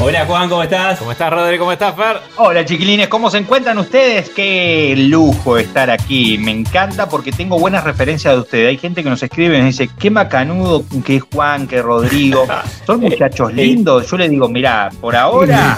Hola 0.00 0.24
Juan, 0.26 0.48
¿cómo 0.48 0.62
estás? 0.62 1.00
¿Cómo 1.00 1.10
estás, 1.10 1.28
Rodri? 1.32 1.58
¿Cómo 1.58 1.72
estás, 1.72 1.96
Fer? 1.96 2.18
Hola 2.36 2.64
chiquilines, 2.64 3.08
¿cómo 3.08 3.30
se 3.30 3.38
encuentran 3.38 3.76
ustedes? 3.78 4.30
Qué 4.30 4.94
lujo 4.96 5.58
estar 5.58 5.90
aquí. 5.90 6.38
Me 6.38 6.52
encanta 6.52 7.08
porque 7.08 7.32
tengo 7.32 7.58
buenas 7.58 7.82
referencias 7.82 8.32
de 8.32 8.40
ustedes. 8.40 8.68
Hay 8.68 8.78
gente 8.78 9.02
que 9.02 9.10
nos 9.10 9.20
escribe 9.24 9.56
y 9.56 9.58
nos 9.58 9.76
dice, 9.76 9.90
qué 9.98 10.08
macanudo 10.08 10.84
que 11.04 11.16
es 11.16 11.24
Juan, 11.34 11.66
que 11.66 11.82
Rodrigo. 11.82 12.46
Son 12.86 13.00
muchachos 13.00 13.52
lindos. 13.52 14.08
Yo 14.08 14.16
le 14.16 14.28
digo, 14.28 14.48
mira, 14.48 14.88
por 15.00 15.16
ahora 15.16 15.76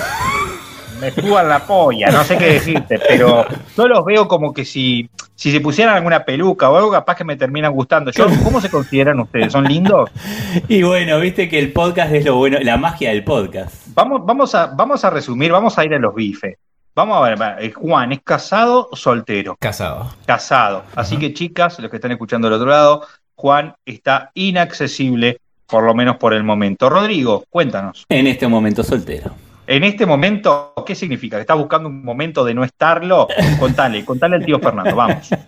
me 1.00 1.10
suban 1.12 1.48
la 1.48 1.66
polla, 1.66 2.10
no 2.10 2.22
sé 2.22 2.36
qué 2.36 2.52
decirte, 2.52 3.00
pero 3.08 3.46
yo 3.74 3.88
los 3.88 4.04
veo 4.04 4.28
como 4.28 4.52
que 4.52 4.66
si, 4.66 5.08
si 5.40 5.50
se 5.50 5.60
pusieran 5.62 5.96
alguna 5.96 6.22
peluca 6.22 6.68
o 6.68 6.76
algo, 6.76 6.90
capaz 6.90 7.16
que 7.16 7.24
me 7.24 7.34
terminan 7.34 7.72
gustando. 7.72 8.10
Yo, 8.10 8.26
¿Cómo 8.44 8.60
se 8.60 8.68
consideran 8.68 9.18
ustedes? 9.20 9.50
¿Son 9.50 9.64
lindos? 9.64 10.10
Y 10.68 10.82
bueno, 10.82 11.18
viste 11.18 11.48
que 11.48 11.58
el 11.58 11.72
podcast 11.72 12.12
es 12.12 12.26
lo 12.26 12.36
bueno, 12.36 12.58
la 12.60 12.76
magia 12.76 13.08
del 13.08 13.24
podcast. 13.24 13.86
Vamos, 13.94 14.20
vamos, 14.26 14.54
a, 14.54 14.66
vamos 14.66 15.02
a 15.02 15.08
resumir, 15.08 15.50
vamos 15.50 15.78
a 15.78 15.84
ir 15.86 15.94
a 15.94 15.98
los 15.98 16.14
bifes. 16.14 16.58
Vamos 16.94 17.16
a 17.16 17.20
ver, 17.30 17.64
eh, 17.64 17.72
Juan, 17.72 18.12
¿es 18.12 18.20
casado 18.22 18.88
o 18.90 18.96
soltero? 18.96 19.56
Casado. 19.58 20.14
Casado. 20.26 20.84
Así 20.94 21.16
que 21.16 21.32
chicas, 21.32 21.78
los 21.78 21.90
que 21.90 21.96
están 21.96 22.12
escuchando 22.12 22.46
del 22.46 22.56
otro 22.56 22.68
lado, 22.68 23.06
Juan 23.34 23.74
está 23.86 24.32
inaccesible, 24.34 25.38
por 25.66 25.84
lo 25.84 25.94
menos 25.94 26.18
por 26.18 26.34
el 26.34 26.44
momento. 26.44 26.90
Rodrigo, 26.90 27.44
cuéntanos. 27.48 28.04
En 28.10 28.26
este 28.26 28.46
momento 28.46 28.82
soltero. 28.82 29.30
En 29.70 29.84
este 29.84 30.04
momento, 30.04 30.72
¿qué 30.84 30.96
significa? 30.96 31.36
¿Que 31.36 31.42
estás 31.42 31.56
buscando 31.56 31.88
un 31.88 32.02
momento 32.02 32.44
de 32.44 32.52
no 32.54 32.64
estarlo? 32.64 33.28
Contale, 33.56 34.04
contale 34.04 34.34
al 34.34 34.44
tío 34.44 34.58
Fernando, 34.58 34.96
vamos. 34.96 35.30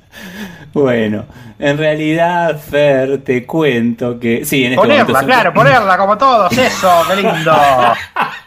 Bueno, 0.74 1.26
en 1.58 1.76
realidad, 1.76 2.58
Fer, 2.58 3.18
te 3.22 3.44
cuento 3.44 4.18
que. 4.18 4.42
Sí, 4.46 4.64
en 4.64 4.72
este 4.72 4.76
ponerla, 4.82 5.04
momento. 5.04 5.26
claro, 5.26 5.52
ponerla 5.52 5.98
como 5.98 6.16
todos, 6.16 6.50
eso, 6.56 6.90
qué 7.08 7.16
lindo. 7.16 7.52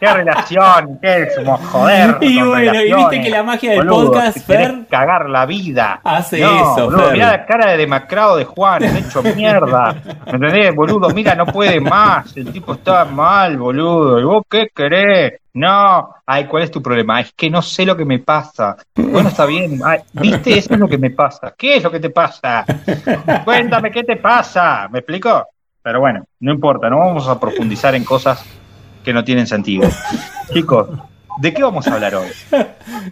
qué 0.00 0.12
relación, 0.12 0.98
qué 1.00 1.28
somos 1.36 1.60
joder. 1.66 2.16
Y 2.22 2.42
bueno, 2.42 2.82
y 2.82 2.92
viste 2.92 3.20
que 3.20 3.30
la 3.30 3.44
magia 3.44 3.70
del 3.70 3.86
Boludo, 3.86 4.10
podcast, 4.10 4.38
Fer, 4.44 4.74
cagar 4.90 5.28
la 5.30 5.46
vida. 5.46 6.00
hace 6.02 6.40
No, 6.40 6.56
eso, 6.56 6.84
boludo, 6.86 7.04
Fer. 7.04 7.12
mirá 7.12 7.28
la 7.30 7.46
cara 7.46 7.70
de 7.70 7.76
demacrado 7.76 8.36
de 8.36 8.44
Juan, 8.44 8.82
es 8.82 9.06
hecho 9.06 9.22
mierda. 9.36 9.94
¿Me 10.26 10.32
entendés, 10.32 10.74
boludo? 10.74 11.10
Mira, 11.10 11.36
no 11.36 11.46
puede 11.46 11.78
más, 11.80 12.36
el 12.36 12.50
tipo 12.50 12.72
está 12.72 13.04
mal, 13.04 13.56
boludo. 13.56 14.18
¿Y 14.18 14.24
vos 14.24 14.42
qué 14.50 14.66
querés? 14.74 15.34
No, 15.56 16.14
ay, 16.26 16.44
¿cuál 16.44 16.64
es 16.64 16.70
tu 16.70 16.82
problema? 16.82 17.18
Es 17.18 17.32
que 17.32 17.48
no 17.48 17.62
sé 17.62 17.86
lo 17.86 17.96
que 17.96 18.04
me 18.04 18.18
pasa. 18.18 18.76
Bueno, 18.94 19.30
está 19.30 19.46
bien. 19.46 19.80
¿Viste? 20.12 20.58
Eso 20.58 20.74
es 20.74 20.78
lo 20.78 20.86
que 20.86 20.98
me 20.98 21.10
pasa. 21.10 21.54
¿Qué 21.56 21.76
es 21.76 21.82
lo 21.82 21.90
que 21.90 21.98
te 21.98 22.10
pasa? 22.10 22.66
Cuéntame 23.42 23.90
qué 23.90 24.04
te 24.04 24.16
pasa. 24.16 24.86
¿Me 24.92 24.98
explico? 24.98 25.46
Pero 25.80 26.00
bueno, 26.00 26.26
no 26.40 26.52
importa, 26.52 26.90
no 26.90 26.98
vamos 26.98 27.26
a 27.26 27.40
profundizar 27.40 27.94
en 27.94 28.04
cosas 28.04 28.44
que 29.02 29.14
no 29.14 29.24
tienen 29.24 29.46
sentido. 29.46 29.88
Chicos, 30.52 30.90
¿de 31.38 31.54
qué 31.54 31.62
vamos 31.62 31.86
a 31.86 31.94
hablar 31.94 32.14
hoy? 32.14 32.28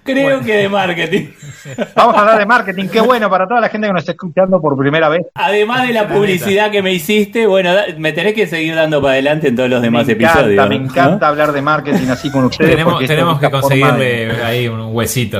Creo 0.05 0.41
que 0.43 0.57
de 0.57 0.69
marketing. 0.69 1.27
Vamos 1.97 2.17
a 2.17 2.21
hablar 2.21 2.39
de 2.39 2.47
marketing. 2.47 2.89
Qué 2.89 3.01
bueno 3.01 3.31
para 3.31 3.47
toda 3.47 3.61
la 3.61 3.69
gente 3.69 3.87
que 3.87 3.93
nos 3.93 4.01
está 4.03 4.13
escuchando 4.13 4.61
por 4.61 4.77
primera 4.77 5.09
vez. 5.09 5.23
Además 5.35 5.87
de 5.87 5.95
la 5.95 6.07
publicidad 6.09 6.71
que 6.71 6.83
me 6.83 6.93
hiciste, 6.93 7.47
bueno, 7.47 7.73
me 7.99 8.13
tenés 8.13 8.35
que 8.35 8.47
seguir 8.47 8.75
dando 8.75 9.01
para 9.01 9.13
adelante 9.15 9.49
en 9.49 9.57
todos 9.57 9.71
los 9.71 9.81
demás 9.83 10.07
me 10.07 10.13
encanta, 10.13 10.41
episodios. 10.41 10.69
me 10.69 10.79
¿no? 10.79 10.85
encanta 10.85 11.29
hablar 11.29 11.53
de 11.53 11.63
marketing 11.63 12.09
así 12.09 12.31
con 12.31 12.45
ustedes. 12.45 12.71
Tenemos, 13.07 13.41
que 13.41 13.51
conseguirle 13.51 14.43
ahí 14.43 14.69
un 14.69 14.95
huesito. 14.95 15.39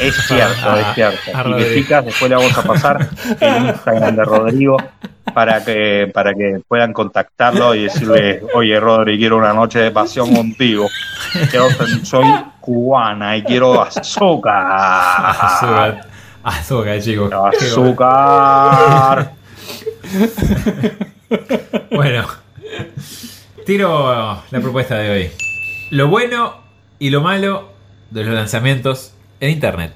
Es 0.00 0.14
cierto, 0.26 0.70
a- 0.70 0.80
es 0.80 0.94
cierto. 0.94 1.18
a 1.34 1.48
Y 1.48 1.62
que 1.62 1.74
chicas, 1.74 2.04
después 2.04 2.28
le 2.30 2.36
vamos 2.36 2.58
a 2.58 2.62
pasar 2.62 3.08
el 3.40 3.66
Instagram 3.66 4.16
de 4.16 4.24
Rodrigo 4.24 4.76
para 5.34 5.64
que, 5.64 6.10
para 6.12 6.32
que 6.34 6.60
puedan 6.66 6.92
contactarlo 6.92 7.74
y 7.74 7.84
decirle, 7.84 8.42
oye 8.54 8.78
Rodri, 8.80 9.18
quiero 9.18 9.36
una 9.36 9.52
noche 9.52 9.78
de 9.80 9.90
pasión 9.90 10.34
contigo. 10.34 10.88
Quiero- 11.50 11.68
soy 12.04 12.26
cubana 12.60 13.36
y 13.36 13.42
quiero 13.42 13.82
azúcar. 13.82 14.66
Azúcar. 14.70 16.00
Azúcar, 16.42 17.00
chicos. 17.00 17.32
Azúcar. 17.32 19.32
Bueno, 21.90 22.26
tiro 23.66 24.42
la 24.50 24.60
propuesta 24.60 24.96
de 24.96 25.10
hoy. 25.10 25.30
Lo 25.90 26.08
bueno 26.08 26.56
y 26.98 27.10
lo 27.10 27.20
malo 27.20 27.72
de 28.10 28.24
los 28.24 28.34
lanzamientos 28.34 29.12
en 29.40 29.50
Internet. 29.50 29.92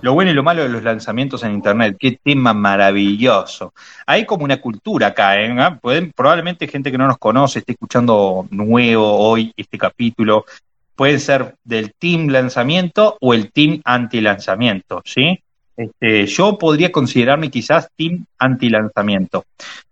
Lo 0.00 0.14
bueno 0.14 0.30
y 0.30 0.34
lo 0.34 0.42
malo 0.42 0.62
de 0.62 0.68
los 0.68 0.82
lanzamientos 0.82 1.42
en 1.42 1.52
Internet, 1.52 1.96
qué 1.98 2.18
tema 2.22 2.52
maravilloso. 2.52 3.72
Hay 4.06 4.24
como 4.26 4.44
una 4.44 4.60
cultura 4.60 5.08
acá, 5.08 5.40
¿eh? 5.40 5.54
¿Ah? 5.58 5.78
Pueden, 5.80 6.12
probablemente 6.12 6.68
gente 6.68 6.90
que 6.90 6.98
no 6.98 7.06
nos 7.06 7.18
conoce 7.18 7.60
esté 7.60 7.72
escuchando 7.72 8.46
nuevo 8.50 9.18
hoy 9.18 9.52
este 9.56 9.78
capítulo. 9.78 10.44
Pueden 10.94 11.20
ser 11.20 11.56
del 11.64 11.94
team 11.94 12.28
lanzamiento 12.28 13.16
o 13.20 13.34
el 13.34 13.50
team 13.50 13.80
anti-lanzamiento, 13.84 15.02
¿sí? 15.04 15.42
Este, 15.76 16.26
yo 16.26 16.58
podría 16.58 16.92
considerarme 16.92 17.50
quizás 17.50 17.88
team 17.96 18.24
anti-lanzamiento. 18.38 19.44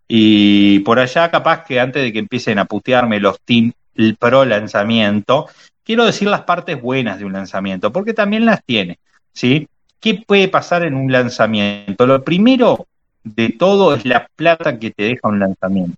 Y 0.07 0.81
por 0.81 0.99
allá, 0.99 1.31
capaz 1.31 1.65
que 1.65 1.81
antes 1.81 2.03
de 2.03 2.13
que 2.13 2.19
empiecen 2.19 2.59
a 2.59 2.65
putearme 2.65 3.21
los 3.21 3.41
team 3.41 3.73
pro 4.19 4.45
lanzamiento, 4.45 5.47
quiero 5.85 6.05
decir 6.05 6.29
las 6.29 6.43
partes 6.43 6.81
buenas 6.81 7.19
de 7.19 7.25
un 7.25 7.33
lanzamiento, 7.33 7.93
porque 7.93 8.15
también 8.15 8.45
las 8.45 8.65
tiene, 8.65 8.99
¿sí? 9.33 9.69
¿Qué 10.01 10.23
puede 10.27 10.49
pasar 10.49 10.83
en 10.85 10.95
un 10.95 11.13
lanzamiento? 11.13 12.07
Lo 12.07 12.25
primero 12.25 12.87
de 13.23 13.51
todo 13.51 13.95
es 13.95 14.07
la 14.07 14.27
plata 14.35 14.79
que 14.79 14.91
te 14.91 15.05
deja 15.05 15.29
un 15.29 15.39
lanzamiento. 15.39 15.97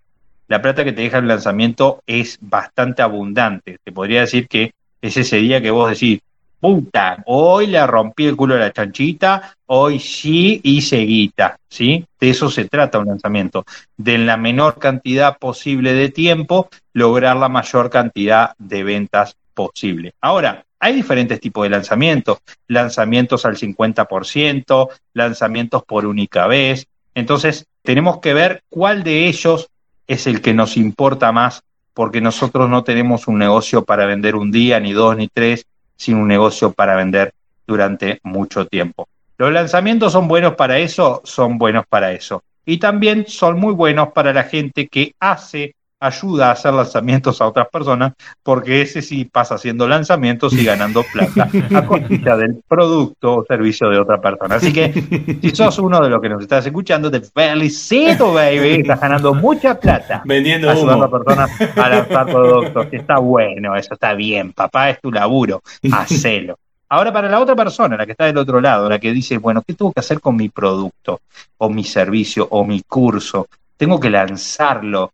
La 0.49 0.61
plata 0.61 0.85
que 0.85 0.93
te 0.93 1.03
deja 1.03 1.21
un 1.21 1.29
lanzamiento 1.29 2.03
es 2.05 2.37
bastante 2.41 3.01
abundante. 3.01 3.79
Te 3.83 3.93
podría 3.93 4.23
decir 4.23 4.49
que 4.49 4.73
es 5.01 5.17
ese 5.17 5.37
día 5.37 5.63
que 5.63 5.71
vos 5.71 5.91
decís, 5.91 6.21
puta, 6.59 7.23
hoy 7.27 7.69
le 7.69 7.87
rompí 7.87 8.27
el 8.27 8.37
culo 8.37 8.57
a 8.57 8.59
la 8.59 8.73
chanchita, 8.73 9.55
hoy 9.67 10.01
sí 10.01 10.61
hice 10.65 10.99
guita, 10.99 11.59
¿sí? 11.69 12.05
De 12.21 12.31
eso 12.31 12.51
se 12.51 12.65
trata 12.65 12.99
un 12.99 13.07
lanzamiento. 13.07 13.65
De 13.97 14.15
en 14.15 14.27
la 14.27 14.37
menor 14.37 14.81
cantidad 14.81 15.39
posible 15.39 15.93
de 15.93 16.09
tiempo, 16.09 16.69
lograr 16.93 17.37
la 17.37 17.49
mayor 17.49 17.89
cantidad 17.89 18.53
de 18.59 18.83
ventas 18.83 19.37
posible. 19.55 20.13
Ahora, 20.21 20.65
hay 20.83 20.95
diferentes 20.95 21.39
tipos 21.39 21.63
de 21.63 21.71
lanzamientos, 21.71 22.39
lanzamientos 22.67 23.45
al 23.45 23.57
50%, 23.57 24.89
lanzamientos 25.15 25.85
por 25.85 26.07
única 26.07 26.49
vez. 26.49 26.89
Entonces, 27.15 27.67
tenemos 27.83 28.19
que 28.19 28.35
ver 28.35 28.65
cuál 28.69 29.05
de 29.05 29.29
ellos 29.29 29.69
es 30.09 30.27
el 30.27 30.41
que 30.41 30.55
nos 30.55 30.77
importa 30.77 31.31
más, 31.31 31.63
porque 31.95 32.21
nosotros 32.21 32.69
no 32.69 32.83
tenemos 32.83 33.29
un 33.29 33.39
negocio 33.39 33.85
para 33.85 34.07
vender 34.07 34.35
un 34.35 34.51
día, 34.51 34.81
ni 34.81 34.93
dos, 34.93 35.17
ni 35.17 35.29
tres, 35.29 35.67
sino 35.95 36.19
un 36.19 36.27
negocio 36.27 36.73
para 36.73 36.97
vender 36.97 37.33
durante 37.65 38.19
mucho 38.25 38.67
tiempo. 38.67 39.07
Los 39.39 39.53
lanzamientos 39.53 40.13
son 40.13 40.27
buenos 40.27 40.57
para 40.57 40.81
eso, 40.81 41.23
son 41.23 41.59
buenos 41.59 41.87
para 41.87 42.11
eso. 42.11 42.43
Y 42.67 42.79
también 42.79 43.27
son 43.29 43.61
muy 43.61 43.73
buenos 43.73 44.09
para 44.09 44.33
la 44.33 44.43
gente 44.43 44.89
que 44.89 45.15
hace, 45.21 45.77
ayuda 46.03 46.49
a 46.49 46.53
hacer 46.53 46.75
lanzamientos 46.75 47.41
a 47.41 47.47
otras 47.47 47.69
personas, 47.69 48.13
porque 48.43 48.83
ese 48.83 49.03
sí 49.03 49.25
pasa 49.25 49.55
haciendo 49.55 49.87
lanzamientos 49.87 50.53
y 50.53 50.65
ganando 50.65 51.05
plata 51.13 51.49
a 51.75 51.87
costilla 51.87 52.37
del 52.37 52.61
producto 52.67 53.37
o 53.37 53.45
servicio 53.45 53.89
de 53.89 53.99
otra 53.99 54.21
persona. 54.21 54.57
Así 54.57 54.73
que 54.73 54.93
si 55.41 55.51
sos 55.51 55.79
uno 55.79 56.01
de 56.01 56.11
los 56.11 56.21
que 56.21 56.29
nos 56.29 56.43
estás 56.43 56.67
escuchando, 56.67 57.11
te 57.11 57.21
felicito, 57.21 58.33
baby. 58.33 58.81
Estás 58.81 59.01
ganando 59.01 59.33
mucha 59.35 59.79
plata 59.79 60.23
Vendiendo 60.25 60.69
ayudando 60.69 61.05
a 61.05 61.09
humo. 61.09 61.25
personas 61.25 61.51
a 61.77 61.89
lanzar 61.89 62.27
productos. 62.27 62.87
Está 62.91 63.19
bueno, 63.19 63.77
eso 63.77 63.95
está 63.95 64.15
bien. 64.15 64.53
Papá, 64.53 64.91
es 64.91 65.01
tu 65.01 65.13
laburo. 65.13 65.63
Hacelo. 65.93 66.59
Ahora, 66.89 67.13
para 67.13 67.29
la 67.29 67.41
otra 67.41 67.57
persona, 67.57 67.97
la 67.97 68.05
que 68.05 68.13
está 68.13 68.27
del 68.27 68.37
otro 68.37 68.61
lado, 68.61 68.89
la 68.89 68.99
que 68.99 69.13
dice, 69.13 69.39
bueno, 69.39 69.63
¿qué 69.67 69.73
tengo 69.73 69.93
que 69.93 70.01
hacer 70.01 70.21
con 70.21 70.37
mi 70.37 70.51
producto, 70.51 71.21
o 71.57 71.71
mi 71.71 71.85
servicio, 71.85 72.47
o 72.51 72.65
mi 72.65 72.83
curso? 72.83 73.49
Tengo 73.79 73.99
que 73.99 74.11
lanzarlo, 74.11 75.13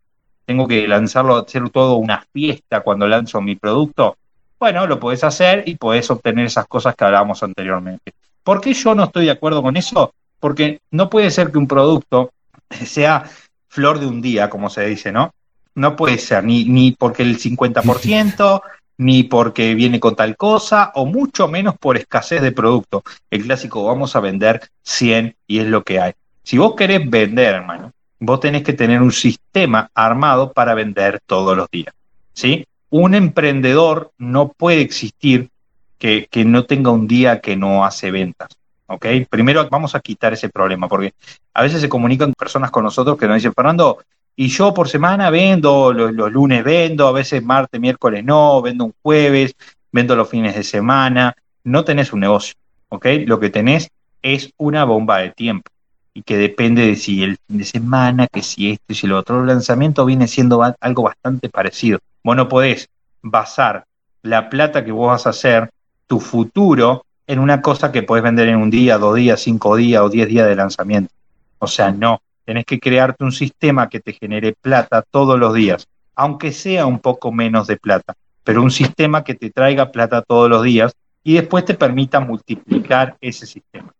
tengo 0.49 0.67
que 0.67 0.87
lanzarlo, 0.87 1.37
hacer 1.37 1.69
todo 1.69 1.97
una 1.97 2.25
fiesta 2.33 2.81
cuando 2.81 3.07
lanzo 3.07 3.39
mi 3.39 3.55
producto. 3.55 4.17
Bueno, 4.59 4.87
lo 4.87 4.99
podés 4.99 5.23
hacer 5.23 5.61
y 5.67 5.75
podés 5.75 6.09
obtener 6.09 6.47
esas 6.47 6.65
cosas 6.65 6.95
que 6.95 7.05
hablábamos 7.05 7.43
anteriormente. 7.43 8.13
¿Por 8.43 8.59
qué 8.59 8.73
yo 8.73 8.95
no 8.95 9.03
estoy 9.03 9.25
de 9.25 9.31
acuerdo 9.31 9.61
con 9.61 9.77
eso? 9.77 10.11
Porque 10.39 10.79
no 10.89 11.07
puede 11.07 11.29
ser 11.29 11.51
que 11.51 11.59
un 11.59 11.67
producto 11.67 12.31
sea 12.83 13.29
flor 13.67 13.99
de 13.99 14.07
un 14.07 14.23
día, 14.23 14.49
como 14.49 14.71
se 14.71 14.87
dice, 14.87 15.11
¿no? 15.11 15.35
No 15.75 15.95
puede 15.95 16.17
ser, 16.17 16.43
ni, 16.43 16.65
ni 16.65 16.93
porque 16.93 17.21
el 17.21 17.37
50%, 17.37 18.61
ni 18.97 19.21
porque 19.21 19.75
viene 19.75 19.99
con 19.99 20.15
tal 20.15 20.35
cosa, 20.35 20.91
o 20.95 21.05
mucho 21.05 21.47
menos 21.47 21.77
por 21.77 21.95
escasez 21.95 22.41
de 22.41 22.53
producto. 22.53 23.03
El 23.29 23.43
clásico, 23.43 23.85
vamos 23.85 24.15
a 24.15 24.19
vender 24.19 24.67
100 24.81 25.35
y 25.45 25.59
es 25.59 25.67
lo 25.67 25.83
que 25.83 25.99
hay. 25.99 26.13
Si 26.41 26.57
vos 26.57 26.73
querés 26.75 27.07
vender, 27.07 27.53
hermano, 27.53 27.93
vos 28.19 28.39
tenés 28.39 28.63
que 28.63 28.73
tener 28.73 29.01
un 29.01 29.11
sistema 29.11 29.89
armado 29.93 30.51
para 30.51 30.73
vender 30.73 31.21
todos 31.25 31.55
los 31.55 31.69
días. 31.71 31.93
¿sí? 32.33 32.65
Un 32.89 33.15
emprendedor 33.15 34.11
no 34.17 34.49
puede 34.49 34.81
existir 34.81 35.49
que, 35.97 36.27
que 36.29 36.45
no 36.45 36.65
tenga 36.65 36.91
un 36.91 37.07
día 37.07 37.39
que 37.39 37.55
no 37.55 37.85
hace 37.85 38.11
ventas. 38.11 38.49
¿ok? 38.87 39.05
Primero 39.29 39.67
vamos 39.69 39.95
a 39.95 39.99
quitar 39.99 40.33
ese 40.33 40.49
problema, 40.49 40.87
porque 40.87 41.13
a 41.53 41.63
veces 41.63 41.81
se 41.81 41.89
comunican 41.89 42.33
personas 42.33 42.71
con 42.71 42.83
nosotros 42.83 43.17
que 43.17 43.27
nos 43.27 43.35
dicen, 43.35 43.53
Fernando, 43.53 43.99
y 44.35 44.47
yo 44.47 44.73
por 44.73 44.87
semana 44.87 45.29
vendo, 45.29 45.91
los, 45.91 46.13
los, 46.13 46.31
lunes 46.31 46.63
vendo, 46.63 47.07
a 47.07 47.11
veces 47.11 47.43
martes, 47.43 47.79
miércoles 47.79 48.23
no, 48.23 48.61
vendo 48.61 48.85
un 48.85 48.93
jueves, 49.01 49.53
vendo 49.91 50.15
los 50.15 50.29
fines 50.29 50.55
de 50.55 50.63
semana. 50.63 51.35
No 51.65 51.83
tenés 51.83 52.13
un 52.13 52.21
negocio, 52.21 52.55
¿ok? 52.87 53.05
Lo 53.25 53.39
que 53.39 53.49
tenés 53.49 53.91
es 54.21 54.53
una 54.57 54.85
bomba 54.85 55.19
de 55.19 55.31
tiempo 55.31 55.69
y 56.19 56.21
que 56.21 56.37
depende 56.37 56.85
de 56.85 56.97
si 56.97 57.23
el 57.23 57.37
fin 57.47 57.59
de 57.59 57.63
semana, 57.63 58.27
que 58.27 58.43
si 58.43 58.71
esto 58.71 58.83
y 58.89 58.95
si 58.95 59.07
lo 59.07 59.17
otro. 59.17 59.39
El 59.39 59.47
lanzamiento 59.47 60.05
viene 60.05 60.27
siendo 60.27 60.61
algo 60.81 61.03
bastante 61.03 61.47
parecido. 61.47 61.99
Vos 62.25 62.35
no 62.35 62.49
podés 62.49 62.89
basar 63.21 63.85
la 64.21 64.49
plata 64.49 64.83
que 64.83 64.91
vos 64.91 65.07
vas 65.07 65.27
a 65.27 65.29
hacer, 65.29 65.69
tu 66.07 66.19
futuro, 66.19 67.05
en 67.25 67.39
una 67.39 67.61
cosa 67.61 67.93
que 67.93 68.03
podés 68.03 68.21
vender 68.21 68.49
en 68.49 68.57
un 68.57 68.69
día, 68.69 68.97
dos 68.97 69.15
días, 69.15 69.39
cinco 69.39 69.77
días 69.77 70.01
o 70.01 70.09
diez 70.09 70.27
días 70.27 70.45
de 70.45 70.57
lanzamiento. 70.57 71.13
O 71.57 71.67
sea, 71.67 71.89
no. 71.91 72.21
Tenés 72.43 72.65
que 72.65 72.81
crearte 72.81 73.23
un 73.23 73.31
sistema 73.31 73.87
que 73.87 74.01
te 74.01 74.11
genere 74.11 74.53
plata 74.59 75.01
todos 75.09 75.39
los 75.39 75.53
días, 75.53 75.87
aunque 76.15 76.51
sea 76.51 76.85
un 76.85 76.99
poco 76.99 77.31
menos 77.31 77.67
de 77.67 77.77
plata, 77.77 78.13
pero 78.43 78.61
un 78.61 78.71
sistema 78.71 79.23
que 79.23 79.35
te 79.35 79.51
traiga 79.51 79.89
plata 79.89 80.21
todos 80.21 80.49
los 80.49 80.63
días 80.63 80.91
y 81.23 81.35
después 81.35 81.63
te 81.63 81.75
permita 81.75 82.19
multiplicar 82.19 83.15
ese 83.21 83.45
sistema. 83.45 83.93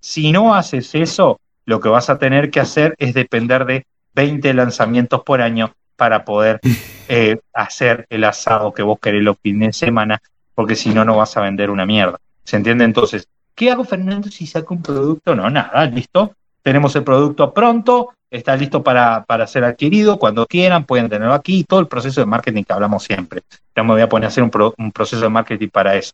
Si 0.00 0.32
no 0.32 0.54
haces 0.54 0.94
eso, 0.94 1.38
lo 1.64 1.80
que 1.80 1.88
vas 1.88 2.10
a 2.10 2.18
tener 2.18 2.50
que 2.50 2.60
hacer 2.60 2.94
es 2.98 3.14
depender 3.14 3.64
de 3.64 3.86
20 4.14 4.52
lanzamientos 4.54 5.22
por 5.22 5.40
año 5.40 5.72
para 5.96 6.24
poder 6.24 6.60
eh, 7.08 7.38
hacer 7.52 8.06
el 8.10 8.24
asado 8.24 8.72
que 8.72 8.82
vos 8.82 8.98
querés 9.00 9.22
los 9.22 9.36
fines 9.42 9.68
de 9.68 9.86
semana, 9.86 10.22
porque 10.54 10.76
si 10.76 10.90
no, 10.90 11.04
no 11.04 11.16
vas 11.16 11.36
a 11.36 11.40
vender 11.40 11.70
una 11.70 11.86
mierda. 11.86 12.18
¿Se 12.44 12.56
entiende? 12.56 12.84
Entonces, 12.84 13.28
¿qué 13.54 13.70
hago, 13.70 13.84
Fernando, 13.84 14.28
si 14.28 14.46
saco 14.46 14.74
un 14.74 14.82
producto? 14.82 15.34
No, 15.34 15.48
nada, 15.48 15.84
listo. 15.86 16.34
Tenemos 16.62 16.94
el 16.96 17.04
producto 17.04 17.52
pronto, 17.52 18.14
está 18.30 18.56
listo 18.56 18.82
para, 18.82 19.24
para 19.24 19.46
ser 19.46 19.64
adquirido. 19.64 20.18
Cuando 20.18 20.46
quieran, 20.46 20.84
pueden 20.84 21.08
tenerlo 21.08 21.34
aquí. 21.34 21.64
Todo 21.64 21.80
el 21.80 21.88
proceso 21.88 22.20
de 22.20 22.26
marketing 22.26 22.64
que 22.64 22.72
hablamos 22.72 23.04
siempre. 23.04 23.42
Ya 23.76 23.82
me 23.82 23.90
voy 23.90 24.02
a 24.02 24.08
poner 24.08 24.26
a 24.26 24.28
hacer 24.28 24.42
un, 24.42 24.50
pro, 24.50 24.74
un 24.78 24.92
proceso 24.92 25.22
de 25.22 25.28
marketing 25.28 25.68
para 25.68 25.94
eso. 25.96 26.12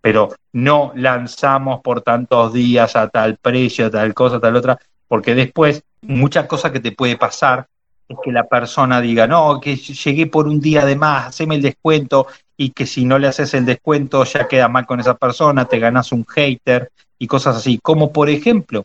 Pero 0.00 0.30
no 0.52 0.92
lanzamos 0.94 1.80
por 1.82 2.00
tantos 2.00 2.52
días 2.52 2.96
a 2.96 3.08
tal 3.08 3.36
precio, 3.36 3.86
a 3.86 3.90
tal 3.90 4.14
cosa, 4.14 4.36
a 4.36 4.40
tal 4.40 4.56
otra, 4.56 4.78
porque 5.10 5.34
después 5.34 5.82
muchas 6.02 6.46
cosas 6.46 6.70
que 6.70 6.78
te 6.78 6.92
puede 6.92 7.16
pasar 7.16 7.66
es 8.08 8.16
que 8.22 8.30
la 8.30 8.44
persona 8.44 9.00
diga, 9.00 9.26
no, 9.26 9.60
que 9.60 9.74
llegué 9.74 10.28
por 10.28 10.46
un 10.46 10.60
día 10.60 10.86
de 10.86 10.94
más, 10.94 11.26
haceme 11.26 11.56
el 11.56 11.62
descuento, 11.62 12.28
y 12.56 12.70
que 12.70 12.86
si 12.86 13.04
no 13.04 13.18
le 13.18 13.26
haces 13.26 13.52
el 13.54 13.64
descuento 13.64 14.22
ya 14.22 14.46
queda 14.46 14.68
mal 14.68 14.86
con 14.86 15.00
esa 15.00 15.14
persona, 15.14 15.64
te 15.64 15.80
ganas 15.80 16.12
un 16.12 16.24
hater 16.26 16.92
y 17.18 17.26
cosas 17.26 17.56
así. 17.56 17.80
Como 17.82 18.12
por 18.12 18.30
ejemplo, 18.30 18.84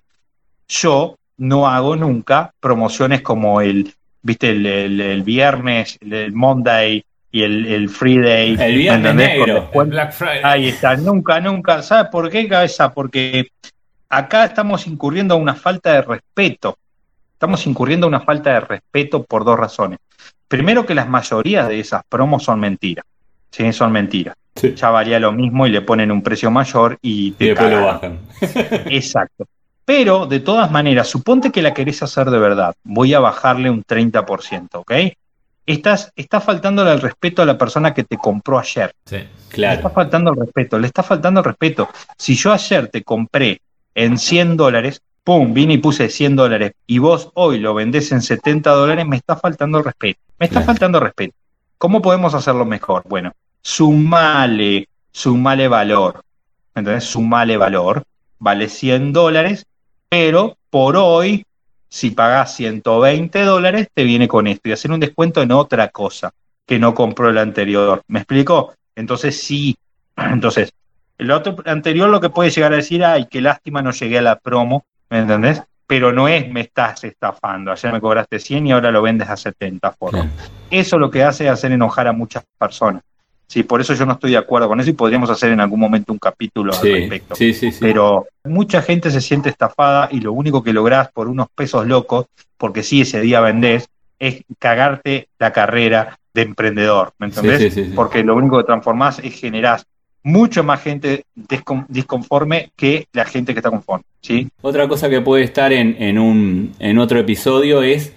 yo 0.68 1.16
no 1.38 1.68
hago 1.68 1.96
nunca 1.96 2.52
promociones 2.60 3.22
como 3.22 3.62
el, 3.62 3.94
viste, 4.24 4.50
el, 4.50 4.66
el, 4.66 5.02
el 5.02 5.22
viernes, 5.22 6.00
el, 6.02 6.34
Monday 6.34 7.06
y 7.32 7.44
el, 7.44 7.68
el 7.68 7.88
Friday. 7.90 8.58
El 8.60 8.78
viernes 8.78 9.14
negro, 9.14 9.70
el 9.72 9.88
Black 9.90 10.12
Friday. 10.12 10.42
Ahí 10.44 10.70
está, 10.70 10.96
nunca, 10.96 11.40
nunca. 11.40 11.84
¿Sabes 11.84 12.10
por 12.10 12.32
qué, 12.32 12.48
cabeza? 12.48 12.92
Porque 12.92 13.50
acá 14.10 14.46
estamos 14.46 14.88
incurriendo 14.88 15.34
a 15.34 15.38
una 15.38 15.56
falta 15.56 15.94
de 15.94 16.02
respeto. 16.02 16.78
Estamos 17.34 17.66
incurriendo 17.68 18.08
a 18.08 18.10
una 18.10 18.22
falta 18.22 18.54
de 18.54 18.60
respeto 18.62 19.24
por 19.24 19.44
dos 19.44 19.60
razones. 19.60 20.00
Primero 20.48 20.86
que 20.86 20.96
las 20.96 21.10
mayorías 21.10 21.68
de 21.68 21.80
esas 21.80 22.04
promos 22.08 22.44
son 22.44 22.60
mentiras. 22.60 23.06
Sí, 23.52 23.72
son 23.74 23.92
mentiras. 23.92 24.36
Sí. 24.56 24.74
Ya 24.76 24.90
valía 24.90 25.20
lo 25.20 25.32
mismo 25.32 25.68
y 25.68 25.70
le 25.72 25.82
ponen 25.82 26.12
un 26.12 26.22
precio 26.22 26.50
mayor 26.50 26.98
y, 27.02 27.32
te 27.32 27.46
y 27.46 27.48
después 27.50 27.72
lo 27.72 27.86
bajan. 27.86 28.20
Exacto. 28.86 29.48
Pero 29.84 30.26
de 30.26 30.40
todas 30.40 30.72
maneras, 30.72 31.08
suponte 31.08 31.52
que 31.52 31.62
la 31.62 31.74
querés 31.74 32.02
hacer 32.02 32.30
de 32.30 32.40
verdad. 32.40 32.74
Voy 32.84 33.14
a 33.14 33.20
bajarle 33.20 33.70
un 33.70 33.84
30%, 33.84 34.70
¿ok? 34.74 34.92
Estás, 35.66 36.12
estás 36.16 36.44
faltándole 36.44 36.92
el 36.92 37.02
respeto 37.02 37.42
a 37.42 37.46
la 37.46 37.58
persona 37.58 37.94
que 37.94 38.04
te 38.04 38.18
compró 38.18 38.60
ayer. 38.60 38.94
Sí, 39.06 39.18
Le 39.56 39.74
está 39.74 39.90
faltando 39.90 40.32
el 40.32 40.40
respeto, 40.40 40.80
le 40.80 40.88
está 40.88 41.04
faltando 41.04 41.40
el 41.40 41.46
respeto. 41.46 41.90
Si 42.18 42.36
yo 42.36 42.52
ayer 42.52 42.88
te 42.88 43.04
compré 43.04 43.60
en 43.96 44.18
100 44.18 44.58
dólares, 44.58 45.02
pum, 45.24 45.54
vine 45.54 45.74
y 45.74 45.78
puse 45.80 46.10
100 46.10 46.36
dólares 46.36 46.74
y 46.86 47.00
vos 47.00 47.32
hoy 47.34 47.60
lo 47.60 47.74
vendés 47.74 48.12
en 48.12 48.22
70 48.22 48.70
dólares, 48.72 49.06
me 49.08 49.16
está 49.16 49.36
faltando 49.36 49.80
el 49.80 49.86
respeto. 49.86 50.20
Me 50.38 50.46
está 50.46 50.60
Claro. 50.60 50.66
faltando 50.68 51.00
respeto. 51.00 51.34
¿Cómo 51.78 52.02
podemos 52.02 52.34
hacerlo 52.34 52.66
mejor? 52.66 53.04
Bueno, 53.08 53.32
sumale, 53.62 54.88
sumale 55.12 55.68
valor. 55.68 56.22
¿Entendés? 56.74 57.06
Sumale 57.06 57.58
valor. 57.58 58.04
Vale 58.40 58.68
100 58.70 59.14
dólares, 59.14 59.66
pero 60.10 60.58
por 60.70 60.98
hoy, 60.98 61.46
si 61.88 62.12
pagás 62.12 62.56
120 62.56 63.44
dólares, 63.44 63.88
te 63.94 64.04
viene 64.04 64.28
con 64.28 64.48
esto 64.48 64.68
y 64.70 64.74
hacer 64.74 64.92
un 64.92 65.00
descuento 65.00 65.42
en 65.42 65.52
otra 65.54 65.88
cosa 65.90 66.32
que 66.66 66.80
no 66.80 66.94
compró 66.94 67.30
el 67.30 67.38
anterior. 67.38 68.02
¿Me 68.08 68.20
explico? 68.20 68.74
Entonces 68.96 69.42
sí. 69.42 69.76
Entonces, 70.18 70.72
el 71.18 71.32
otro 71.32 71.56
anterior 71.66 72.10
lo 72.10 72.20
que 72.20 72.30
puede 72.30 72.50
llegar 72.50 72.74
a 72.74 72.78
decir, 72.78 73.04
ay, 73.04 73.28
qué 73.30 73.42
lástima 73.42 73.82
no 73.82 73.92
llegué 73.92 74.18
a 74.18 74.22
la 74.22 74.40
promo, 74.40 74.86
¿me 75.10 75.20
entendés? 75.20 75.62
Pero 75.88 76.12
no 76.12 76.28
es 76.28 76.52
me 76.52 76.62
estás 76.62 77.04
estafando, 77.04 77.72
ayer 77.72 77.94
me 77.94 78.02
cobraste 78.02 78.40
100 78.40 78.68
y 78.68 78.72
ahora 78.72 78.92
lo 78.92 79.02
vendes 79.02 79.30
a 79.30 79.38
70 79.38 79.92
forro. 79.92 80.26
Eso 80.72 80.98
lo 80.98 81.12
que 81.12 81.24
hace 81.24 81.46
es 81.46 81.52
hacer 81.52 81.72
enojar 81.72 82.08
a 82.08 82.12
muchas 82.12 82.44
personas. 82.58 83.04
Sí, 83.48 83.62
por 83.62 83.80
eso 83.80 83.94
yo 83.94 84.08
no 84.08 84.14
estoy 84.14 84.32
de 84.32 84.38
acuerdo 84.38 84.68
con 84.68 84.80
eso 84.80 84.90
y 84.90 84.94
podríamos 84.94 85.30
hacer 85.30 85.52
en 85.52 85.60
algún 85.60 85.80
momento 85.80 86.12
un 86.12 86.18
capítulo 86.18 86.74
al 86.74 86.82
respecto. 86.82 87.36
sí, 87.36 87.54
sí, 87.54 87.72
sí. 87.72 87.78
Pero 87.80 88.26
mucha 88.44 88.82
gente 88.82 89.12
se 89.12 89.22
siente 89.22 89.50
estafada 89.50 90.10
y 90.12 90.20
lo 90.20 90.34
único 90.34 90.64
que 90.64 90.74
lográs 90.74 91.12
por 91.12 91.28
unos 91.28 91.48
pesos 91.54 91.86
locos, 91.86 92.26
porque 92.58 92.82
sí 92.82 93.02
ese 93.02 93.22
día 93.22 93.42
vendés, 93.42 93.88
es 94.18 94.44
cagarte 94.58 95.28
la 95.38 95.54
carrera 95.54 96.18
de 96.34 96.42
emprendedor, 96.42 97.14
¿me 97.20 97.28
entendés? 97.28 97.94
Porque 97.96 98.24
lo 98.24 98.36
único 98.36 98.58
que 98.58 98.64
transformás 98.64 99.20
es 99.20 99.40
generás 99.40 99.86
mucho 100.26 100.64
más 100.64 100.82
gente 100.82 101.24
disconforme 101.88 102.72
que 102.76 103.08
la 103.14 103.26
gente 103.26 103.54
que 103.54 103.60
está 103.60 103.70
conforme, 103.70 104.04
¿sí? 104.22 104.48
Otra 104.62 104.88
cosa 104.88 105.08
que 105.10 105.22
puede 105.22 105.44
estar 105.44 105.72
en, 105.72 105.96
en 106.02 106.18
un, 106.18 106.74
en 106.80 106.98
otro 106.98 107.20
episodio 107.20 107.84
es 107.84 108.12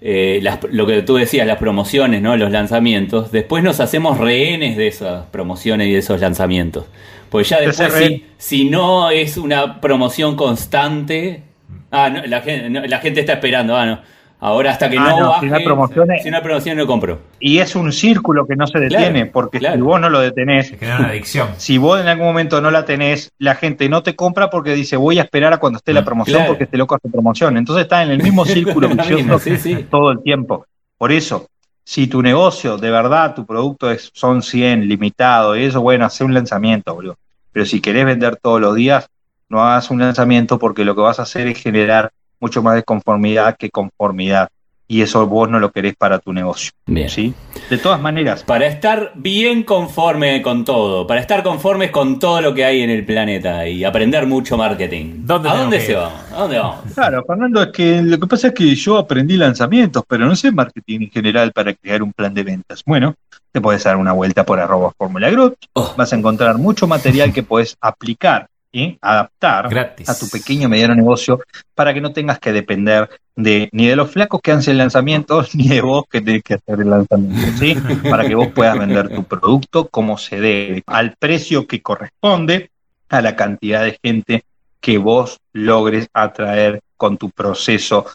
eh, 0.00 0.38
las- 0.40 0.60
lo 0.70 0.86
que 0.86 1.02
tú 1.02 1.16
decías, 1.16 1.46
las 1.46 1.58
promociones, 1.58 2.22
¿no? 2.22 2.36
los 2.36 2.52
lanzamientos. 2.52 3.32
Después 3.32 3.64
nos 3.64 3.80
hacemos 3.80 4.18
rehenes 4.18 4.76
de 4.76 4.86
esas 4.86 5.26
promociones 5.26 5.88
y 5.88 5.92
de 5.92 5.98
esos 5.98 6.20
lanzamientos. 6.20 6.84
Pues 7.28 7.48
ya 7.48 7.60
después, 7.60 7.92
si, 8.06 8.26
si 8.38 8.70
no 8.70 9.10
es 9.10 9.36
una 9.36 9.80
promoción 9.80 10.36
constante, 10.36 11.42
ah, 11.90 12.08
no, 12.08 12.24
la, 12.24 12.40
gente, 12.40 12.70
no, 12.70 12.86
la 12.86 12.98
gente 13.00 13.20
está 13.20 13.32
esperando, 13.34 13.76
ah, 13.76 13.84
no. 13.86 14.00
Ahora 14.40 14.70
hasta 14.70 14.88
que 14.88 14.96
Ah, 14.96 15.10
no, 15.10 15.20
no, 15.20 15.28
baje, 15.30 15.40
si 15.46 15.50
no 15.50 15.56
hay 15.56 15.64
promociones- 15.64 16.22
si 16.22 16.30
no 16.30 16.36
hay 16.36 16.42
promoción 16.44 16.76
no 16.78 16.86
compro. 16.86 17.18
Y 17.40 17.58
es 17.58 17.74
un 17.74 17.90
círculo 17.92 18.46
que 18.46 18.54
no 18.54 18.68
se 18.68 18.78
detiene, 18.78 19.20
Claro, 19.22 19.30
porque 19.32 19.58
claro. 19.58 19.74
si 19.76 19.82
vos 19.82 20.00
no 20.00 20.08
lo 20.10 20.20
detenés, 20.20 20.68
Se 20.68 20.76
genera 20.78 20.98
una 21.00 21.08
adicción. 21.08 21.48
si 21.56 21.76
vos 21.78 22.00
en 22.00 22.06
algún 22.06 22.26
momento 22.26 22.60
no 22.60 22.70
la 22.70 22.84
tenés, 22.84 23.32
la 23.38 23.56
gente 23.56 23.88
no 23.88 24.02
te 24.04 24.14
compra 24.14 24.48
porque 24.48 24.74
dice 24.74 24.96
voy 24.96 25.18
a 25.18 25.22
esperar 25.22 25.52
a 25.52 25.58
cuando 25.58 25.78
esté 25.78 25.92
la 25.92 26.02
Mm, 26.02 26.04
promoción 26.04 26.36
claro. 26.36 26.50
porque 26.52 26.64
este 26.64 26.76
loco 26.76 26.94
hace 26.94 27.08
promoción. 27.08 27.56
Entonces 27.56 27.82
está 27.82 28.02
en 28.04 28.10
el 28.12 28.22
mismo 28.22 28.44
círculo 28.78 28.88
vicioso 28.88 29.14
misma, 29.16 29.38
sí, 29.40 29.56
sí. 29.56 29.86
todo 29.90 30.12
el 30.12 30.22
tiempo. 30.22 30.66
Por 30.96 31.10
eso, 31.10 31.48
si 31.82 32.06
tu 32.06 32.22
negocio 32.22 32.76
de 32.76 32.90
verdad, 32.92 33.34
tu 33.34 33.44
producto 33.44 33.90
es, 33.90 34.10
son 34.14 34.42
100 34.42 34.86
limitado 34.88 35.56
y 35.56 35.64
eso, 35.64 35.80
bueno, 35.80 36.04
hace 36.04 36.22
un 36.22 36.32
lanzamiento, 36.32 36.94
boludo. 36.94 37.16
Pero 37.50 37.66
si 37.66 37.80
querés 37.80 38.04
vender 38.04 38.36
todos 38.36 38.60
los 38.60 38.76
días, 38.76 39.08
no 39.48 39.64
hagas 39.64 39.90
un 39.90 39.98
lanzamiento 39.98 40.58
porque 40.60 40.84
lo 40.84 40.94
que 40.94 41.00
vas 41.00 41.18
a 41.18 41.22
hacer 41.22 41.48
es 41.48 41.58
generar 41.60 42.12
mucho 42.40 42.62
más 42.62 42.74
desconformidad 42.74 43.56
que 43.56 43.70
conformidad. 43.70 44.48
Y 44.90 45.02
eso 45.02 45.26
vos 45.26 45.50
no 45.50 45.58
lo 45.60 45.70
querés 45.70 45.94
para 45.96 46.18
tu 46.18 46.32
negocio. 46.32 46.70
Bien. 46.86 47.10
¿sí? 47.10 47.34
De 47.68 47.76
todas 47.76 48.00
maneras, 48.00 48.42
Para 48.44 48.66
estar 48.66 49.12
bien 49.16 49.62
conforme 49.62 50.40
con 50.40 50.64
todo, 50.64 51.06
para 51.06 51.20
estar 51.20 51.42
conformes 51.42 51.90
con 51.90 52.18
todo 52.18 52.40
lo 52.40 52.54
que 52.54 52.64
hay 52.64 52.80
en 52.80 52.88
el 52.88 53.04
planeta 53.04 53.68
y 53.68 53.84
aprender 53.84 54.26
mucho 54.26 54.56
marketing. 54.56 55.26
¿Dónde 55.26 55.50
¿A 55.50 55.56
dónde 55.56 55.80
se 55.82 55.92
vamos? 55.94 56.18
¿A 56.32 56.36
dónde 56.40 56.58
vamos? 56.58 56.76
Claro, 56.94 57.22
Fernando, 57.26 57.62
es 57.64 57.68
que 57.68 58.00
lo 58.00 58.18
que 58.18 58.26
pasa 58.26 58.48
es 58.48 58.54
que 58.54 58.74
yo 58.74 58.96
aprendí 58.96 59.36
lanzamientos, 59.36 60.04
pero 60.08 60.24
no 60.24 60.34
sé 60.34 60.50
marketing 60.52 61.00
en 61.02 61.10
general 61.10 61.52
para 61.52 61.74
crear 61.74 62.02
un 62.02 62.14
plan 62.14 62.32
de 62.32 62.44
ventas. 62.44 62.82
Bueno, 62.86 63.14
te 63.52 63.60
puedes 63.60 63.84
dar 63.84 63.96
una 63.98 64.12
vuelta 64.12 64.46
por 64.46 64.58
arroba 64.58 64.90
Fórmula 64.96 65.28
Group, 65.28 65.56
Oh. 65.74 65.92
vas 65.98 66.10
a 66.14 66.16
encontrar 66.16 66.56
mucho 66.56 66.86
material 66.86 67.30
que 67.34 67.42
puedes 67.42 67.76
aplicar 67.82 68.48
y 68.70 68.98
adaptar 69.00 69.68
Gratis. 69.68 70.08
a 70.08 70.18
tu 70.18 70.28
pequeño 70.28 70.66
o 70.66 70.70
mediano 70.70 70.94
negocio 70.94 71.40
para 71.74 71.94
que 71.94 72.00
no 72.00 72.12
tengas 72.12 72.38
que 72.38 72.52
depender 72.52 73.08
de 73.34 73.68
ni 73.72 73.86
de 73.86 73.96
los 73.96 74.10
flacos 74.10 74.40
que 74.42 74.52
hacen 74.52 74.78
lanzamientos 74.78 75.54
ni 75.54 75.68
de 75.68 75.80
vos 75.80 76.04
que 76.10 76.20
tenés 76.20 76.42
que 76.42 76.54
hacer 76.54 76.80
el 76.80 76.90
lanzamiento, 76.90 77.58
¿sí? 77.58 77.76
Para 78.08 78.26
que 78.26 78.34
vos 78.34 78.48
puedas 78.48 78.78
vender 78.78 79.08
tu 79.08 79.24
producto 79.24 79.88
como 79.88 80.18
se 80.18 80.40
debe, 80.40 80.82
al 80.86 81.16
precio 81.16 81.66
que 81.66 81.82
corresponde 81.82 82.70
a 83.08 83.22
la 83.22 83.36
cantidad 83.36 83.84
de 83.84 83.98
gente 84.02 84.44
que 84.80 84.98
vos 84.98 85.40
logres 85.52 86.08
atraer 86.12 86.80
con 86.96 87.16
tu 87.16 87.30
proceso 87.30 88.06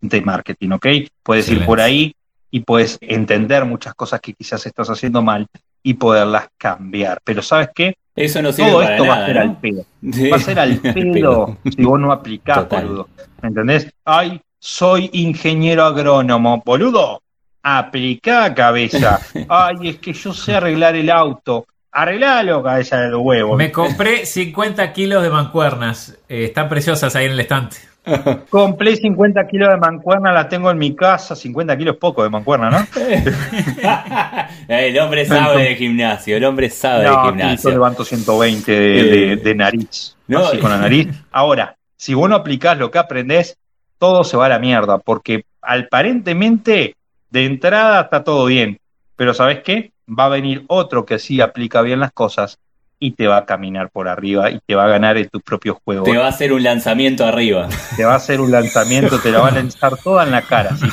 de 0.00 0.20
marketing, 0.20 0.70
¿ok? 0.72 0.86
Puedes 1.22 1.48
ir 1.48 1.64
por 1.64 1.80
ahí 1.80 2.14
y 2.50 2.60
puedes 2.60 2.98
entender 3.00 3.64
muchas 3.64 3.94
cosas 3.94 4.20
que 4.20 4.34
quizás 4.34 4.66
estás 4.66 4.90
haciendo 4.90 5.22
mal 5.22 5.48
y 5.82 5.94
poderlas 5.94 6.48
cambiar. 6.56 7.20
Pero 7.24 7.42
¿sabes 7.42 7.70
qué? 7.74 7.96
Eso 8.14 8.42
no 8.42 8.52
sirve 8.52 8.70
Todo 8.70 8.82
para 8.82 8.94
esto 8.94 9.06
va 9.06 9.14
a 9.14 9.26
ser 9.26 9.36
¿no? 9.36 9.42
al 9.42 9.56
pedo. 9.58 9.84
Sí. 10.12 10.28
Va 10.28 10.36
a 10.36 10.40
ser 10.40 10.58
al 10.58 10.78
pedo 10.80 11.56
si 11.64 11.84
vos 11.84 11.98
no 12.00 12.12
aplicás, 12.12 12.58
Total. 12.58 12.86
boludo. 12.86 13.08
¿Me 13.40 13.48
entendés? 13.48 13.92
Ay, 14.04 14.40
soy 14.58 15.10
ingeniero 15.12 15.84
agrónomo, 15.84 16.62
boludo. 16.64 17.22
Aplicá, 17.62 18.54
cabeza. 18.54 19.20
Ay, 19.48 19.88
es 19.88 19.98
que 19.98 20.12
yo 20.12 20.32
sé 20.34 20.54
arreglar 20.56 20.96
el 20.96 21.10
auto. 21.10 21.66
Arreglalo, 21.90 22.62
cabeza 22.62 23.00
de 23.00 23.14
huevo. 23.14 23.56
Me 23.56 23.70
compré 23.70 24.24
50 24.24 24.92
kilos 24.92 25.22
de 25.22 25.30
mancuernas. 25.30 26.18
Eh, 26.28 26.44
están 26.44 26.68
preciosas 26.68 27.14
ahí 27.16 27.26
en 27.26 27.32
el 27.32 27.40
estante. 27.40 27.76
Compré 28.50 28.96
50 28.96 29.46
kilos 29.46 29.68
de 29.70 29.76
mancuerna, 29.76 30.32
la 30.32 30.48
tengo 30.48 30.70
en 30.70 30.78
mi 30.78 30.94
casa. 30.94 31.36
50 31.36 31.76
kilos 31.78 31.96
poco 31.96 32.22
de 32.22 32.30
mancuerna, 32.30 32.70
¿no? 32.70 32.86
el 34.68 34.98
hombre 34.98 35.24
sabe 35.24 35.62
de 35.62 35.76
gimnasio, 35.76 36.36
el 36.36 36.44
hombre 36.44 36.68
sabe 36.70 37.04
de 37.04 37.08
aquí 37.08 37.16
yo 37.16 37.30
gimnasio. 37.30 37.70
levanto 37.70 38.04
120 38.04 38.72
de, 38.72 38.78
de- 38.78 39.32
Eh, 39.32 39.36
de 39.36 39.54
nariz. 39.54 40.16
no, 40.26 40.40
así 40.46 40.58
con 40.58 40.70
la 40.70 40.78
nariz. 40.78 41.08
Ahora, 41.30 41.76
si 41.96 42.14
vos 42.14 42.28
no 42.28 42.36
aplicás 42.36 42.76
lo 42.78 42.90
que 42.90 42.98
aprendés, 42.98 43.56
todo 43.98 44.24
se 44.24 44.36
va 44.36 44.46
a 44.46 44.48
la 44.50 44.58
mierda, 44.58 44.98
porque 44.98 45.44
aparentemente 45.60 46.96
de 47.30 47.44
entrada 47.46 48.00
está 48.02 48.24
todo 48.24 48.46
bien. 48.46 48.78
Pero 49.16 49.32
¿sabes 49.34 49.60
qué? 49.62 49.92
Va 50.08 50.24
a 50.24 50.28
venir 50.30 50.64
otro 50.66 51.06
que 51.06 51.18
sí 51.18 51.40
aplica 51.40 51.82
bien 51.82 52.00
las 52.00 52.12
cosas 52.12 52.58
y 53.02 53.10
te 53.10 53.26
va 53.26 53.38
a 53.38 53.44
caminar 53.44 53.90
por 53.90 54.06
arriba 54.06 54.48
y 54.48 54.60
te 54.64 54.76
va 54.76 54.84
a 54.84 54.86
ganar 54.86 55.18
en 55.18 55.28
tus 55.28 55.42
propios 55.42 55.76
juegos. 55.84 56.08
Te 56.08 56.16
va 56.16 56.26
a 56.26 56.28
hacer 56.28 56.52
un 56.52 56.62
lanzamiento 56.62 57.26
arriba. 57.26 57.68
Te 57.96 58.04
va 58.04 58.12
a 58.12 58.16
hacer 58.16 58.40
un 58.40 58.52
lanzamiento, 58.52 59.18
te 59.18 59.32
la 59.32 59.40
va 59.40 59.48
a 59.48 59.50
lanzar 59.50 59.96
toda 59.96 60.22
en 60.22 60.30
la 60.30 60.42
cara. 60.42 60.70
así. 60.70 60.86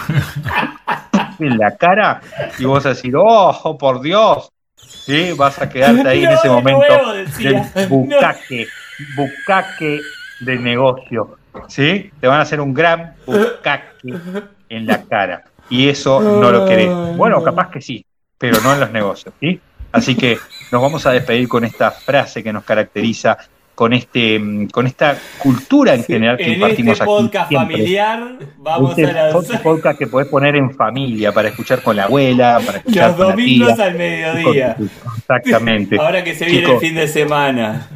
En 1.38 1.60
la 1.60 1.78
cara 1.78 2.20
y 2.58 2.66
vos 2.66 2.78
vas 2.78 2.88
a 2.88 2.90
decir, 2.90 3.14
oh, 3.16 3.78
por 3.80 4.02
Dios. 4.02 4.50
Sí, 4.76 5.34
vas 5.38 5.62
a 5.62 5.70
quedarte 5.70 6.08
ahí 6.08 6.26
en 6.26 6.32
ese 6.32 6.50
momento 6.50 6.84
nuevo 6.88 7.14
del 7.14 7.88
bucaque, 7.88 8.68
bucaque 9.16 10.00
de 10.40 10.58
negocio. 10.58 11.38
¿Sí? 11.68 12.12
Te 12.20 12.28
van 12.28 12.40
a 12.40 12.42
hacer 12.42 12.60
un 12.60 12.74
gran 12.74 13.14
bucaque 13.26 14.18
en 14.68 14.88
la 14.88 15.04
cara. 15.04 15.44
Y 15.70 15.88
eso 15.88 16.20
no 16.20 16.50
lo 16.50 16.66
querés. 16.66 16.90
Bueno, 17.16 17.44
capaz 17.44 17.70
que 17.70 17.82
sí, 17.82 18.04
pero 18.40 18.60
no 18.62 18.74
en 18.74 18.80
los 18.80 18.92
negocios. 18.92 19.34
¿sí? 19.40 19.62
Así 19.92 20.16
que 20.16 20.38
nos 20.72 20.82
vamos 20.82 21.06
a 21.06 21.12
despedir 21.12 21.48
con 21.48 21.64
esta 21.66 21.92
frase 21.92 22.44
que 22.44 22.54
nos 22.54 22.64
caracteriza, 22.64 23.38
con 23.76 23.94
este 23.94 24.38
mm, 24.38 24.68
con 24.70 24.86
esta 24.88 25.18
cultura 25.40 25.94
en 25.96 26.04
general 26.04 26.38
que 26.38 26.44
en 26.44 26.54
impartimos 26.54 26.94
este 26.94 27.04
aquí. 27.04 27.12
podcast 27.12 27.48
siempre. 27.50 27.78
familiar 27.78 28.34
vamos 28.58 28.92
Este 28.98 29.06
a 29.06 29.32
lanzar 29.32 29.64
podcast 29.64 29.98
que 29.98 30.08
podés 30.08 30.28
poner 30.28 30.56
en 30.58 30.72
familia 30.76 31.32
para 31.32 31.48
escuchar 31.50 31.82
con 31.82 31.96
la 31.96 32.04
abuela, 32.04 32.60
para 32.66 32.80
escuchar 32.80 33.08
los 33.08 33.16
con 33.18 33.26
la 33.28 33.32
domingos 33.32 33.76
tía. 33.76 33.86
al 33.86 33.96
mediodía. 33.96 34.76
Exactamente. 35.18 35.98
Ahora 36.00 36.24
que 36.24 36.36
se 36.36 36.46
viene 36.46 36.60
Chicos, 36.62 36.84
el 36.84 36.90
fin 36.90 36.96
de 36.96 37.08
semana. 37.08 37.88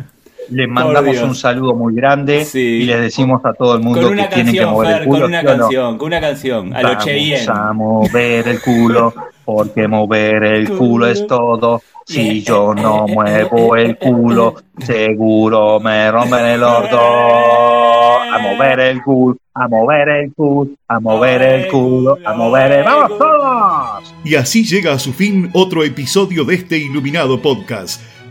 Les 0.49 0.67
mandamos 0.67 1.17
un 1.21 1.35
saludo 1.35 1.73
muy 1.75 1.93
grande 1.95 2.45
Sí. 2.45 2.59
y 2.59 2.83
les 2.85 3.01
decimos 3.01 3.41
a 3.45 3.53
todo 3.53 3.75
el 3.75 3.81
mundo 3.81 4.01
que 4.09 4.15
tienen 4.15 4.29
que 4.29 4.35
canción, 4.43 4.69
mover 4.71 4.87
Fer, 4.87 5.01
el 5.01 5.07
culo. 5.07 5.19
con 5.21 5.29
una 5.29 5.43
canción, 5.43 5.97
con 5.97 6.07
una 6.07 6.21
canción. 6.21 6.73
A 6.75 6.81
lo 6.81 6.87
Vamos 6.89 7.03
Cheyenne. 7.05 7.45
a 7.49 7.73
mover 7.73 8.47
el 8.47 8.61
culo, 8.61 9.13
porque 9.45 9.87
mover 9.87 10.43
el 10.43 10.69
culo 10.69 11.07
es 11.07 11.25
todo. 11.27 11.81
Si 12.05 12.41
yo 12.43 12.73
no 12.75 13.07
muevo 13.07 13.75
el 13.77 13.97
culo, 13.97 14.55
seguro 14.79 15.79
me 15.79 16.11
rompen 16.11 16.45
el 16.45 16.63
orto. 16.63 16.99
A 16.99 18.37
mover 18.39 18.79
el 18.79 19.01
culo, 19.01 19.37
a 19.53 19.67
mover 19.67 20.09
el 20.09 20.33
culo, 20.33 20.71
a 20.87 20.99
mover 20.99 21.41
el 21.41 21.67
culo, 21.67 22.17
a 22.25 22.33
mover 22.33 22.71
el... 22.71 22.83
¡Vamos 22.83 23.17
todos! 23.17 24.13
Y 24.23 24.35
así 24.35 24.65
llega 24.65 24.93
a 24.93 24.99
su 24.99 25.13
fin 25.13 25.49
otro 25.53 25.83
episodio 25.83 26.43
de 26.43 26.55
este 26.55 26.77
iluminado 26.77 27.41
podcast. 27.41 28.01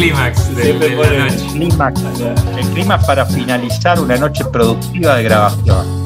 Clímax 0.00 0.56
de, 0.56 0.62
Siempre 0.62 0.88
de 0.88 0.96
la 0.96 1.02
pone- 1.02 1.18
noche. 1.18 1.46
Clímax. 1.52 2.00
El 2.58 2.66
clima 2.68 2.98
para 3.00 3.26
finalizar 3.26 4.00
una 4.00 4.16
noche 4.16 4.44
productiva 4.46 5.16
de 5.16 5.22
grabación. 5.24 5.99